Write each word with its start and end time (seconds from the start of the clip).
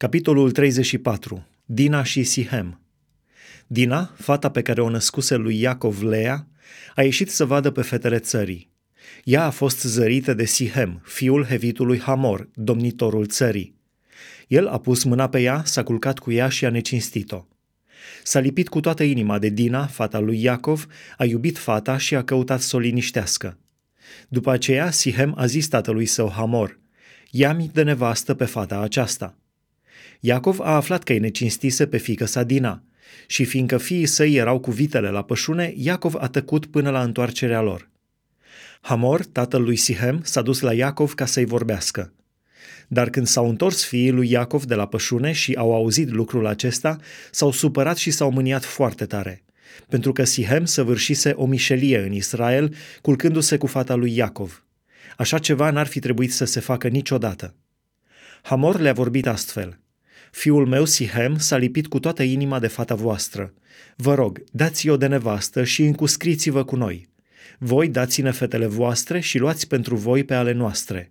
Capitolul 0.00 0.50
34. 0.50 1.46
Dina 1.64 2.02
și 2.02 2.22
Sihem. 2.22 2.80
Dina, 3.66 4.14
fata 4.16 4.50
pe 4.50 4.62
care 4.62 4.80
o 4.80 4.88
născuse 4.88 5.36
lui 5.36 5.60
Iacov 5.60 6.02
Lea, 6.02 6.46
a 6.94 7.02
ieșit 7.02 7.30
să 7.30 7.44
vadă 7.44 7.70
pe 7.70 7.82
fetele 7.82 8.18
țării. 8.18 8.70
Ea 9.24 9.44
a 9.44 9.50
fost 9.50 9.80
zărită 9.80 10.34
de 10.34 10.44
Sihem, 10.44 11.02
fiul 11.04 11.44
hevitului 11.44 11.98
Hamor, 11.98 12.48
domnitorul 12.54 13.26
țării. 13.26 13.74
El 14.48 14.66
a 14.66 14.78
pus 14.78 15.04
mâna 15.04 15.28
pe 15.28 15.40
ea, 15.40 15.62
s-a 15.64 15.82
culcat 15.82 16.18
cu 16.18 16.32
ea 16.32 16.48
și 16.48 16.64
a 16.64 16.70
necinstit-o. 16.70 17.46
S-a 18.22 18.38
lipit 18.38 18.68
cu 18.68 18.80
toată 18.80 19.02
inima 19.02 19.38
de 19.38 19.48
Dina, 19.48 19.86
fata 19.86 20.18
lui 20.18 20.42
Iacov, 20.42 20.86
a 21.16 21.24
iubit 21.24 21.58
fata 21.58 21.96
și 21.96 22.14
a 22.14 22.24
căutat 22.24 22.60
să 22.60 22.76
o 22.76 22.78
liniștească. 22.78 23.58
După 24.28 24.50
aceea, 24.50 24.90
Sihem 24.90 25.34
a 25.36 25.46
zis 25.46 25.68
tatălui 25.68 26.06
său 26.06 26.30
Hamor, 26.30 26.78
ia-mi 27.30 27.70
de 27.72 27.82
nevastă 27.82 28.34
pe 28.34 28.44
fata 28.44 28.78
aceasta. 28.78 29.34
Iacov 30.20 30.60
a 30.60 30.74
aflat 30.74 31.02
că 31.02 31.12
îi 31.12 31.18
necinstise 31.18 31.86
pe 31.86 31.96
fică 31.96 32.24
sa 32.24 32.42
Dina 32.42 32.82
și 33.26 33.44
fiindcă 33.44 33.78
fiii 33.78 34.06
săi 34.06 34.34
erau 34.34 34.58
cu 34.58 34.70
vitele 34.70 35.08
la 35.08 35.22
pășune, 35.22 35.72
Iacov 35.76 36.14
a 36.18 36.28
tăcut 36.28 36.66
până 36.66 36.90
la 36.90 37.02
întoarcerea 37.02 37.60
lor. 37.60 37.88
Hamor, 38.80 39.24
tatăl 39.24 39.62
lui 39.62 39.76
Sihem, 39.76 40.20
s-a 40.22 40.42
dus 40.42 40.60
la 40.60 40.72
Iacov 40.72 41.14
ca 41.14 41.26
să-i 41.26 41.44
vorbească. 41.44 42.12
Dar 42.88 43.10
când 43.10 43.26
s-au 43.26 43.48
întors 43.48 43.84
fiii 43.84 44.10
lui 44.10 44.30
Iacov 44.30 44.64
de 44.64 44.74
la 44.74 44.86
pășune 44.86 45.32
și 45.32 45.54
au 45.54 45.74
auzit 45.74 46.10
lucrul 46.10 46.46
acesta, 46.46 46.96
s-au 47.30 47.52
supărat 47.52 47.96
și 47.96 48.10
s-au 48.10 48.30
mâniat 48.30 48.64
foarte 48.64 49.06
tare, 49.06 49.44
pentru 49.88 50.12
că 50.12 50.24
Sihem 50.24 50.64
săvârșise 50.64 51.30
o 51.30 51.46
mișelie 51.46 51.98
în 51.98 52.12
Israel, 52.12 52.74
culcându-se 53.02 53.56
cu 53.56 53.66
fata 53.66 53.94
lui 53.94 54.16
Iacov. 54.16 54.64
Așa 55.16 55.38
ceva 55.38 55.70
n-ar 55.70 55.86
fi 55.86 55.98
trebuit 55.98 56.32
să 56.32 56.44
se 56.44 56.60
facă 56.60 56.88
niciodată. 56.88 57.54
Hamor 58.42 58.80
le-a 58.80 58.92
vorbit 58.92 59.26
astfel– 59.26 59.78
Fiul 60.30 60.66
meu, 60.66 60.84
Sihem, 60.84 61.38
s-a 61.38 61.56
lipit 61.56 61.86
cu 61.86 62.00
toată 62.00 62.22
inima 62.22 62.58
de 62.58 62.66
fata 62.66 62.94
voastră. 62.94 63.54
Vă 63.96 64.14
rog, 64.14 64.44
dați-o 64.52 64.96
de 64.96 65.06
nevastă 65.06 65.64
și 65.64 65.82
încuscriți-vă 65.82 66.64
cu 66.64 66.76
noi. 66.76 67.08
Voi 67.58 67.88
dați-ne 67.88 68.30
fetele 68.30 68.66
voastre 68.66 69.20
și 69.20 69.38
luați 69.38 69.66
pentru 69.66 69.96
voi 69.96 70.24
pe 70.24 70.34
ale 70.34 70.52
noastre. 70.52 71.10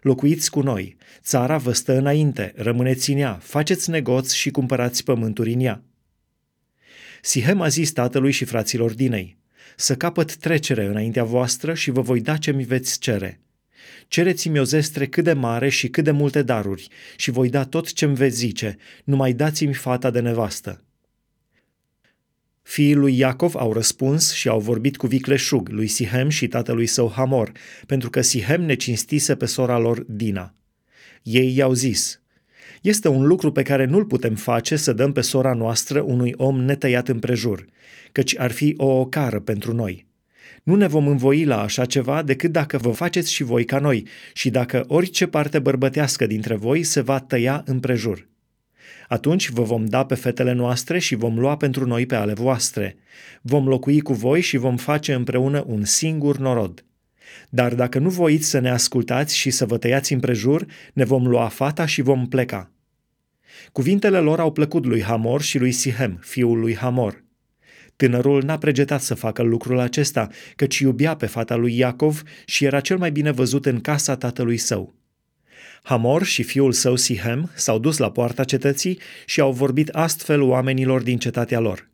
Locuiți 0.00 0.50
cu 0.50 0.60
noi, 0.60 0.96
țara 1.22 1.56
vă 1.56 1.72
stă 1.72 1.96
înainte, 1.96 2.52
rămâneți 2.56 3.10
în 3.10 3.18
ea, 3.18 3.38
faceți 3.42 3.90
negoți 3.90 4.36
și 4.36 4.50
cumpărați 4.50 5.04
pământuri 5.04 5.52
în 5.52 5.60
ea. 5.60 5.82
Sihem 7.22 7.60
a 7.60 7.68
zis 7.68 7.92
tatălui 7.92 8.30
și 8.30 8.44
fraților 8.44 8.94
dinei, 8.94 9.36
să 9.76 9.96
capăt 9.96 10.36
trecere 10.36 10.84
înaintea 10.84 11.24
voastră 11.24 11.74
și 11.74 11.90
vă 11.90 12.00
voi 12.00 12.20
da 12.20 12.36
ce 12.36 12.52
mi 12.52 12.64
veți 12.64 12.98
cere. 12.98 13.40
Cereți-mi 14.08 14.58
o 14.58 14.64
zestre 14.64 15.06
cât 15.06 15.24
de 15.24 15.32
mare 15.32 15.68
și 15.68 15.88
cât 15.88 16.04
de 16.04 16.10
multe 16.10 16.42
daruri 16.42 16.88
și 17.16 17.30
voi 17.30 17.48
da 17.48 17.64
tot 17.64 17.92
ce-mi 17.92 18.14
veți 18.14 18.36
zice, 18.36 18.76
numai 19.04 19.32
dați-mi 19.32 19.74
fata 19.74 20.10
de 20.10 20.20
nevastă. 20.20 20.84
Fiii 22.62 22.94
lui 22.94 23.18
Iacov 23.18 23.54
au 23.56 23.72
răspuns 23.72 24.32
și 24.32 24.48
au 24.48 24.60
vorbit 24.60 24.96
cu 24.96 25.06
vicleșug 25.06 25.68
lui 25.68 25.86
Sihem 25.86 26.28
și 26.28 26.48
tatălui 26.48 26.86
său 26.86 27.12
Hamor, 27.14 27.52
pentru 27.86 28.10
că 28.10 28.20
Sihem 28.20 28.62
ne 28.62 28.74
cinstise 28.74 29.36
pe 29.36 29.46
sora 29.46 29.78
lor 29.78 30.04
Dina. 30.08 30.54
Ei 31.22 31.56
i-au 31.56 31.72
zis, 31.72 32.20
este 32.82 33.08
un 33.08 33.26
lucru 33.26 33.52
pe 33.52 33.62
care 33.62 33.84
nu-l 33.84 34.04
putem 34.04 34.34
face 34.34 34.76
să 34.76 34.92
dăm 34.92 35.12
pe 35.12 35.20
sora 35.20 35.54
noastră 35.54 36.00
unui 36.00 36.34
om 36.36 36.60
netăiat 36.60 37.08
împrejur, 37.08 37.66
căci 38.12 38.38
ar 38.38 38.50
fi 38.50 38.74
o 38.76 38.86
ocară 38.86 39.40
pentru 39.40 39.74
noi. 39.74 40.06
Nu 40.66 40.74
ne 40.74 40.86
vom 40.86 41.06
învoi 41.08 41.44
la 41.44 41.60
așa 41.60 41.84
ceva 41.84 42.22
decât 42.22 42.52
dacă 42.52 42.78
vă 42.78 42.90
faceți 42.90 43.32
și 43.32 43.42
voi 43.42 43.64
ca 43.64 43.78
noi 43.78 44.06
și 44.32 44.50
dacă 44.50 44.84
orice 44.88 45.26
parte 45.26 45.58
bărbătească 45.58 46.26
dintre 46.26 46.54
voi 46.54 46.82
se 46.82 47.00
va 47.00 47.20
tăia 47.20 47.62
împrejur. 47.66 48.28
Atunci 49.08 49.50
vă 49.50 49.62
vom 49.62 49.84
da 49.84 50.04
pe 50.04 50.14
fetele 50.14 50.52
noastre 50.52 50.98
și 50.98 51.14
vom 51.14 51.38
lua 51.38 51.56
pentru 51.56 51.86
noi 51.86 52.06
pe 52.06 52.14
ale 52.14 52.32
voastre. 52.32 52.96
Vom 53.42 53.68
locui 53.68 54.00
cu 54.00 54.12
voi 54.12 54.40
și 54.40 54.56
vom 54.56 54.76
face 54.76 55.12
împreună 55.12 55.64
un 55.66 55.84
singur 55.84 56.38
norod. 56.38 56.84
Dar 57.48 57.74
dacă 57.74 57.98
nu 57.98 58.08
voiți 58.08 58.48
să 58.48 58.58
ne 58.58 58.70
ascultați 58.70 59.36
și 59.36 59.50
să 59.50 59.66
vă 59.66 59.78
tăiați 59.78 60.12
împrejur, 60.12 60.66
ne 60.92 61.04
vom 61.04 61.26
lua 61.26 61.48
fata 61.48 61.86
și 61.86 62.02
vom 62.02 62.28
pleca. 62.28 62.70
Cuvintele 63.72 64.18
lor 64.18 64.40
au 64.40 64.52
plăcut 64.52 64.84
lui 64.84 65.02
Hamor 65.02 65.42
și 65.42 65.58
lui 65.58 65.72
Sihem, 65.72 66.18
fiul 66.22 66.58
lui 66.58 66.76
Hamor. 66.76 67.24
Tânărul 67.96 68.42
n-a 68.42 68.58
pregetat 68.58 69.00
să 69.00 69.14
facă 69.14 69.42
lucrul 69.42 69.78
acesta, 69.78 70.28
căci 70.56 70.78
iubea 70.78 71.16
pe 71.16 71.26
fata 71.26 71.56
lui 71.56 71.76
Iacov 71.76 72.22
și 72.44 72.64
era 72.64 72.80
cel 72.80 72.98
mai 72.98 73.10
bine 73.10 73.30
văzut 73.30 73.66
în 73.66 73.80
casa 73.80 74.16
tatălui 74.16 74.56
său. 74.56 74.94
Hamor 75.82 76.24
și 76.24 76.42
fiul 76.42 76.72
său 76.72 76.96
Sihem 76.96 77.50
s-au 77.54 77.78
dus 77.78 77.96
la 77.96 78.10
poarta 78.10 78.44
cetății 78.44 78.98
și 79.24 79.40
au 79.40 79.52
vorbit 79.52 79.88
astfel 79.88 80.42
oamenilor 80.42 81.02
din 81.02 81.18
cetatea 81.18 81.60
lor. 81.60 81.88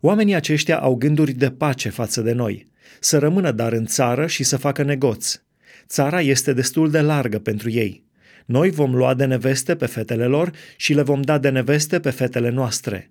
Oamenii 0.00 0.34
aceștia 0.34 0.78
au 0.78 0.94
gânduri 0.94 1.32
de 1.32 1.50
pace 1.50 1.88
față 1.88 2.20
de 2.20 2.32
noi, 2.32 2.70
să 3.00 3.18
rămână 3.18 3.50
dar 3.50 3.72
în 3.72 3.86
țară 3.86 4.26
și 4.26 4.42
să 4.42 4.56
facă 4.56 4.82
negoți. 4.82 5.42
Țara 5.86 6.20
este 6.20 6.52
destul 6.52 6.90
de 6.90 7.00
largă 7.00 7.38
pentru 7.38 7.70
ei. 7.70 8.04
Noi 8.46 8.70
vom 8.70 8.94
lua 8.94 9.14
de 9.14 9.24
neveste 9.24 9.76
pe 9.76 9.86
fetele 9.86 10.26
lor 10.26 10.50
și 10.76 10.94
le 10.94 11.02
vom 11.02 11.22
da 11.22 11.38
de 11.38 11.48
neveste 11.48 12.00
pe 12.00 12.10
fetele 12.10 12.50
noastre. 12.50 13.10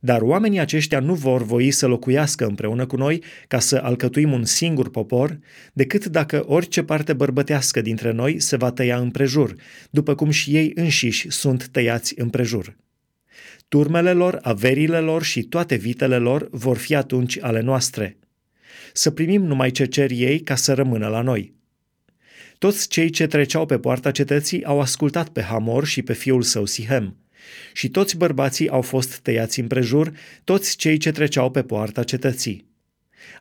Dar 0.00 0.20
oamenii 0.20 0.58
aceștia 0.58 1.00
nu 1.00 1.14
vor 1.14 1.42
voi 1.42 1.70
să 1.70 1.86
locuiască 1.86 2.46
împreună 2.46 2.86
cu 2.86 2.96
noi 2.96 3.22
ca 3.48 3.58
să 3.58 3.80
alcătuim 3.82 4.32
un 4.32 4.44
singur 4.44 4.90
popor, 4.90 5.38
decât 5.72 6.06
dacă 6.06 6.44
orice 6.46 6.82
parte 6.82 7.12
bărbătească 7.12 7.80
dintre 7.80 8.12
noi 8.12 8.40
se 8.40 8.56
va 8.56 8.70
tăia 8.70 8.98
împrejur, 8.98 9.54
după 9.90 10.14
cum 10.14 10.30
și 10.30 10.56
ei 10.56 10.72
înșiși 10.74 11.30
sunt 11.30 11.68
tăiați 11.68 12.20
împrejur. 12.20 12.76
Turmele 13.68 14.12
lor, 14.12 14.38
averile 14.42 14.98
lor 14.98 15.22
și 15.22 15.42
toate 15.42 15.74
vitele 15.74 16.16
lor 16.16 16.48
vor 16.50 16.76
fi 16.76 16.94
atunci 16.94 17.38
ale 17.40 17.60
noastre. 17.60 18.16
Să 18.92 19.10
primim 19.10 19.44
numai 19.44 19.70
ce 19.70 19.84
cer 19.84 20.10
ei 20.10 20.40
ca 20.40 20.54
să 20.54 20.72
rămână 20.72 21.08
la 21.08 21.20
noi. 21.20 21.54
Toți 22.58 22.88
cei 22.88 23.10
ce 23.10 23.26
treceau 23.26 23.66
pe 23.66 23.78
poarta 23.78 24.10
cetății 24.10 24.64
au 24.64 24.80
ascultat 24.80 25.28
pe 25.28 25.42
Hamor 25.42 25.84
și 25.84 26.02
pe 26.02 26.12
fiul 26.12 26.42
său 26.42 26.64
Sihem– 26.64 27.16
și 27.72 27.88
toți 27.88 28.16
bărbații 28.16 28.68
au 28.68 28.82
fost 28.82 29.18
tăiați 29.18 29.60
împrejur, 29.60 30.12
toți 30.44 30.76
cei 30.76 30.96
ce 30.96 31.10
treceau 31.10 31.50
pe 31.50 31.62
poarta 31.62 32.02
cetății. 32.02 32.70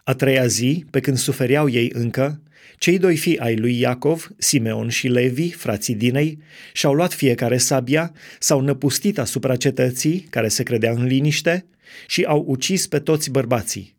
A 0.03 0.13
treia 0.13 0.45
zi, 0.45 0.85
pe 0.89 0.99
când 0.99 1.17
sufereau 1.17 1.69
ei 1.69 1.91
încă, 1.93 2.41
cei 2.77 2.97
doi 2.97 3.17
fii 3.17 3.39
ai 3.39 3.55
lui 3.55 3.79
Iacov, 3.79 4.29
Simeon 4.37 4.89
și 4.89 5.07
Levi, 5.07 5.51
frații 5.51 5.95
Dinei, 5.95 6.37
și-au 6.73 6.93
luat 6.93 7.13
fiecare 7.13 7.57
sabia, 7.57 8.13
s-au 8.39 8.61
năpustit 8.61 9.19
asupra 9.19 9.55
cetății, 9.55 10.27
care 10.29 10.47
se 10.47 10.63
credea 10.63 10.91
în 10.91 11.05
liniște, 11.05 11.65
și 12.07 12.23
au 12.23 12.43
ucis 12.47 12.87
pe 12.87 12.99
toți 12.99 13.31
bărbații. 13.31 13.95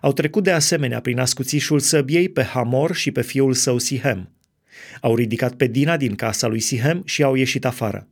Au 0.00 0.12
trecut 0.12 0.42
de 0.42 0.50
asemenea 0.50 1.00
prin 1.00 1.18
ascuțișul 1.18 1.78
săbiei 1.78 2.28
pe 2.28 2.42
Hamor 2.42 2.94
și 2.94 3.10
pe 3.10 3.22
fiul 3.22 3.54
său 3.54 3.78
Sihem. 3.78 4.30
Au 5.00 5.16
ridicat 5.16 5.54
pe 5.54 5.66
Dina 5.66 5.96
din 5.96 6.14
casa 6.14 6.46
lui 6.46 6.60
Sihem 6.60 7.02
și 7.04 7.22
au 7.22 7.34
ieșit 7.34 7.64
afară. 7.64 8.08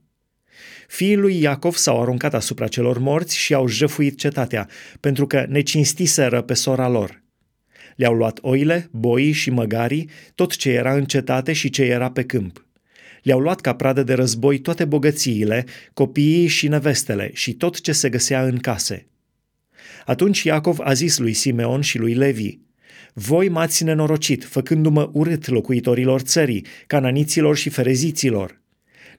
Fiii 0.88 1.16
lui 1.16 1.40
Iacov 1.40 1.74
s-au 1.74 2.00
aruncat 2.00 2.34
asupra 2.34 2.68
celor 2.68 2.98
morți 2.98 3.36
și 3.36 3.54
au 3.54 3.66
jăfuit 3.66 4.18
cetatea, 4.18 4.68
pentru 5.00 5.26
că 5.26 5.46
necinstiseră 5.48 6.42
pe 6.42 6.54
sora 6.54 6.88
lor. 6.88 7.22
Le-au 7.96 8.14
luat 8.14 8.38
oile, 8.42 8.88
boii 8.90 9.32
și 9.32 9.50
măgarii, 9.50 10.10
tot 10.34 10.56
ce 10.56 10.70
era 10.70 10.94
în 10.94 11.04
cetate 11.04 11.52
și 11.52 11.70
ce 11.70 11.82
era 11.82 12.10
pe 12.10 12.24
câmp. 12.24 12.66
Le-au 13.22 13.38
luat 13.38 13.60
ca 13.60 13.74
pradă 13.74 14.02
de 14.02 14.14
război 14.14 14.58
toate 14.58 14.84
bogățiile, 14.84 15.64
copiii 15.92 16.46
și 16.46 16.68
nevestele 16.68 17.30
și 17.32 17.54
tot 17.54 17.80
ce 17.80 17.92
se 17.92 18.08
găsea 18.08 18.44
în 18.44 18.58
case. 18.58 19.06
Atunci 20.04 20.42
Iacov 20.42 20.78
a 20.80 20.92
zis 20.92 21.18
lui 21.18 21.32
Simeon 21.32 21.80
și 21.80 21.98
lui 21.98 22.14
Levi, 22.14 22.58
Voi 23.12 23.48
m-ați 23.48 23.84
nenorocit, 23.84 24.44
făcându-mă 24.44 25.10
urât 25.12 25.48
locuitorilor 25.48 26.20
țării, 26.20 26.66
cananiților 26.86 27.56
și 27.56 27.68
fereziților. 27.68 28.59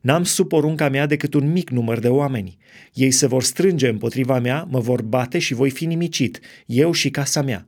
N-am 0.02 0.24
sub 0.24 0.48
porunca 0.48 0.90
mea 0.90 1.06
decât 1.06 1.34
un 1.34 1.52
mic 1.52 1.70
număr 1.70 2.00
de 2.00 2.08
oameni. 2.08 2.58
Ei 2.94 3.12
se 3.12 3.28
vor 3.28 3.44
strânge 3.44 3.88
împotriva 3.88 4.40
mea, 4.40 4.68
mă 4.70 4.80
vor 4.80 5.02
bate 5.02 5.40
și 5.40 5.54
voi 5.54 5.70
fi 5.70 5.86
nimicit, 5.86 6.40
eu 6.66 6.92
și 6.92 7.10
casa 7.10 7.42
mea. 7.42 7.68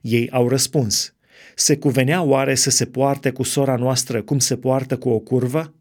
Ei 0.00 0.30
au 0.30 0.48
răspuns, 0.48 1.14
se 1.54 1.76
cuvenea 1.76 2.22
oare 2.22 2.54
să 2.54 2.70
se 2.70 2.86
poarte 2.86 3.30
cu 3.30 3.42
sora 3.42 3.76
noastră 3.76 4.22
cum 4.22 4.38
se 4.38 4.56
poartă 4.56 4.98
cu 4.98 5.08
o 5.08 5.18
curvă? 5.18 5.74